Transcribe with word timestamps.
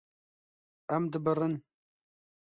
Em 0.97 1.05
dibirin. 1.15 1.53